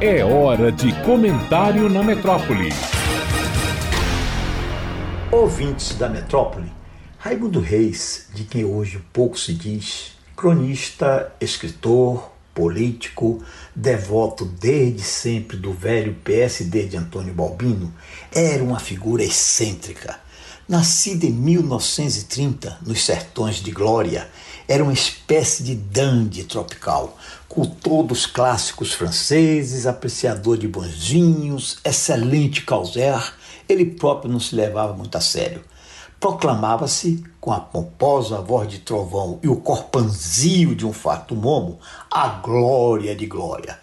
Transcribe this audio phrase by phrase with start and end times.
[0.00, 2.70] É hora de comentário na metrópole.
[5.30, 6.72] Ouvintes da metrópole,
[7.18, 13.42] Raimundo Reis, de quem hoje pouco se diz, cronista, escritor, político,
[13.74, 17.92] devoto desde sempre do velho PSD de Antônio Balbino,
[18.34, 20.18] era uma figura excêntrica.
[20.68, 24.28] Nascido em 1930 nos sertões de Glória,
[24.68, 27.16] era uma espécie de dandy tropical,
[27.48, 33.32] cultor dos clássicos franceses, apreciador de bons vinhos, excelente causeur,
[33.66, 35.64] ele próprio não se levava muito a sério
[36.20, 41.78] proclamava-se, com a pomposa voz de trovão e o corpanzio de um farto momo,
[42.10, 43.78] a glória de glória.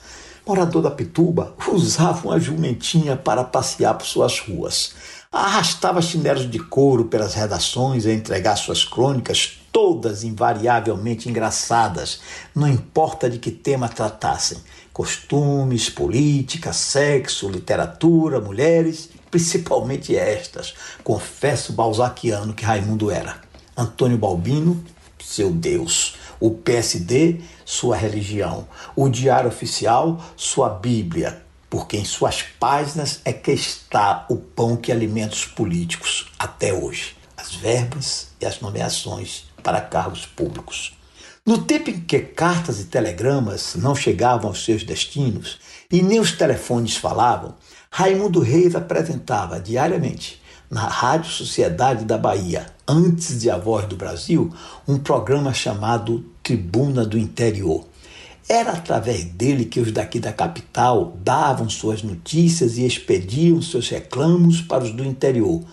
[0.45, 4.93] Morador da Pituba, usava uma jumentinha para passear por suas ruas.
[5.37, 12.21] Arrastava chinelos de couro pelas redações a entregar suas crônicas, todas invariavelmente engraçadas,
[12.55, 14.57] não importa de que tema tratassem:
[14.93, 20.73] costumes, política, sexo, literatura, mulheres principalmente estas.
[21.03, 23.41] Confesso balzaquiano que Raimundo era.
[23.75, 24.81] Antônio Balbino,
[25.21, 26.15] seu Deus.
[26.39, 28.65] O PSD, sua religião.
[28.95, 31.44] O Diário Oficial, sua Bíblia.
[31.69, 37.15] Porque em suas páginas é que está o pão que alimenta os políticos até hoje.
[37.35, 40.95] As verbas e as nomeações para cargos públicos.
[41.45, 45.59] No tempo em que cartas e telegramas não chegavam aos seus destinos
[45.91, 47.55] e nem os telefones falavam,
[47.91, 54.53] Raimundo Reis apresentava diariamente na Rádio Sociedade da Bahia, antes de A Voz do Brasil,
[54.87, 57.85] um programa chamado Tribuna do Interior.
[58.47, 64.61] Era através dele que os daqui da capital davam suas notícias e expediam seus reclamos
[64.61, 65.63] para os do interior.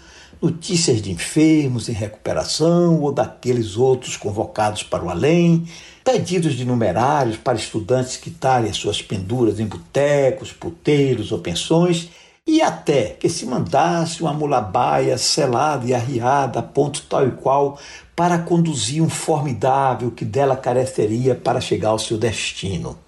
[0.41, 5.67] Notícias de enfermos em recuperação ou daqueles outros convocados para o além,
[6.03, 12.09] pedidos de numerários para estudantes quitarem as suas penduras em botecos, puteiros ou pensões,
[12.47, 17.79] e até que se mandasse uma mulabaia selada e arriada ponto tal e qual
[18.17, 22.99] para conduzir um formidável que dela careceria para chegar ao seu destino.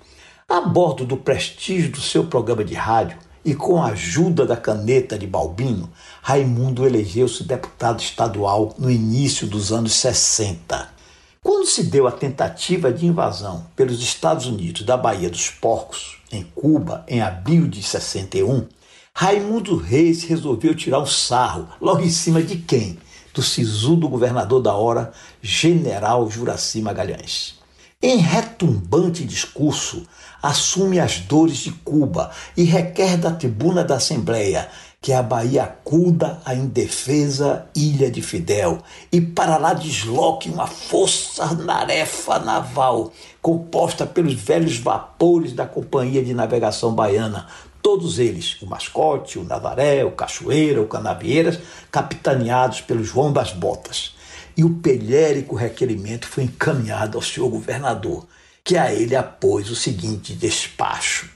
[0.48, 5.18] A bordo do prestígio do seu programa de rádio e com a ajuda da caneta
[5.18, 5.90] de Balbino,
[6.22, 10.94] Raimundo elegeu-se deputado estadual no início dos anos 60.
[11.42, 16.42] Quando se deu a tentativa de invasão pelos Estados Unidos da Baía dos Porcos, em
[16.42, 18.66] Cuba, em abril de 61,
[19.16, 22.98] Raimundo Reis resolveu tirar um sarro logo em cima de quem?
[23.32, 27.54] Do sisudo governador da hora, general Juraci Magalhães.
[28.02, 30.04] Em retumbante discurso,
[30.42, 34.68] assume as dores de Cuba e requer da tribuna da Assembleia
[35.00, 38.78] que a Bahia acuda a indefesa ilha de Fidel
[39.12, 46.92] e para lá desloque uma força-tarefa naval composta pelos velhos vapores da Companhia de Navegação
[46.92, 47.46] Baiana,
[47.84, 51.58] todos eles, o Mascote, o Navaré, o Cachoeira, o Canavieiras,
[51.92, 54.14] capitaneados pelo João das Botas.
[54.56, 58.26] E o pelhérico requerimento foi encaminhado ao senhor governador,
[58.64, 61.34] que a ele apôs o seguinte despacho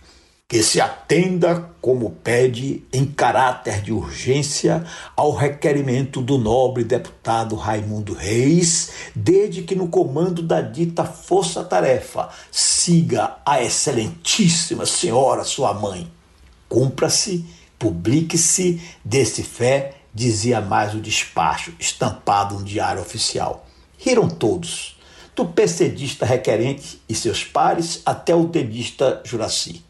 [0.50, 4.82] que se atenda, como pede, em caráter de urgência,
[5.14, 13.36] ao requerimento do nobre deputado Raimundo Reis, desde que no comando da dita força-tarefa siga
[13.44, 16.10] a excelentíssima senhora, sua mãe.
[16.68, 17.44] Cumpra-se,
[17.78, 23.66] publique-se, desse fé, dizia mais o despacho, estampado no diário oficial.
[23.96, 24.98] Riram todos,
[25.34, 29.84] do PCDista requerente e seus pares até o tenista Juraci.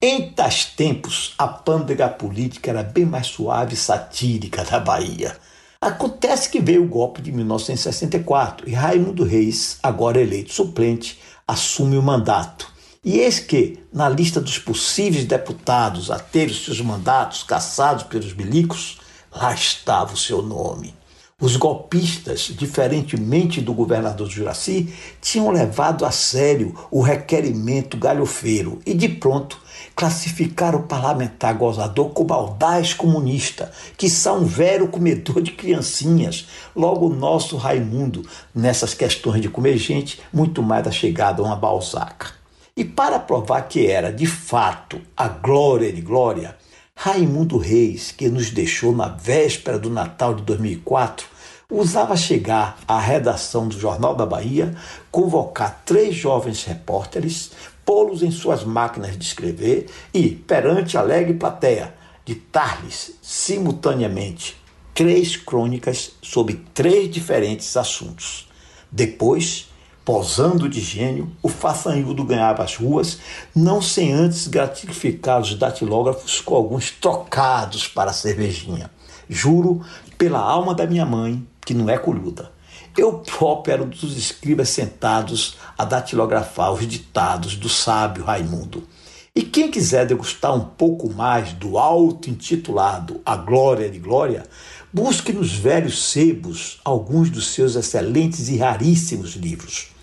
[0.00, 5.36] Em tais tempos, a pândega política era bem mais suave e satírica da Bahia.
[5.80, 12.02] Acontece que veio o golpe de 1964 e Raimundo Reis, agora eleito suplente, assume o
[12.02, 12.75] mandato.
[13.06, 18.34] E eis que, na lista dos possíveis deputados a ter os seus mandatos cassados pelos
[18.34, 18.98] milicos,
[19.32, 20.92] lá estava o seu nome.
[21.40, 29.08] Os golpistas, diferentemente do governador Juraci, tinham levado a sério o requerimento galhofeiro e, de
[29.08, 29.56] pronto,
[29.94, 36.48] classificaram o parlamentar gozador como audaz comunista, que são um vero comedor de criancinhas.
[36.74, 42.45] Logo, o nosso Raimundo, nessas questões de comer gente, muito mais chegada a uma balzaca.
[42.76, 46.58] E para provar que era, de fato, a glória de glória,
[46.94, 51.26] Raimundo Reis, que nos deixou na véspera do Natal de 2004,
[51.70, 54.76] usava chegar à redação do Jornal da Bahia,
[55.10, 57.50] convocar três jovens repórteres,
[57.82, 61.94] pô-los em suas máquinas de escrever e, perante alegre plateia,
[62.26, 64.54] ditar-lhes simultaneamente
[64.92, 68.46] três crônicas sobre três diferentes assuntos.
[68.92, 69.70] Depois,
[70.06, 73.18] posando de gênio, o façanhudo ganhava as ruas,
[73.52, 78.88] não sem antes gratificar os datilógrafos com alguns trocados para a cervejinha.
[79.28, 79.84] Juro
[80.16, 82.52] pela alma da minha mãe, que não é colhuda.
[82.96, 88.86] Eu próprio era um dos escribas sentados a datilografar os ditados do sábio Raimundo.
[89.34, 94.46] E quem quiser degustar um pouco mais do auto-intitulado A Glória de Glória,
[94.92, 99.95] busque nos velhos sebos alguns dos seus excelentes e raríssimos livros.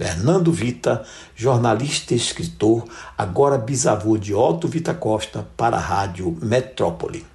[0.00, 1.04] Fernando Vita,
[1.36, 2.84] jornalista e escritor,
[3.18, 7.29] agora bisavô de Otto Vita Costa, para a Rádio Metrópole.